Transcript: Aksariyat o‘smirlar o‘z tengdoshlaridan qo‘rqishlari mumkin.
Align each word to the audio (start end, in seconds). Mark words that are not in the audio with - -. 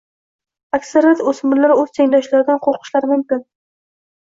Aksariyat 0.77 1.21
o‘smirlar 1.33 1.75
o‘z 1.83 1.95
tengdoshlaridan 1.99 2.65
qo‘rqishlari 2.67 3.13
mumkin. 3.15 3.47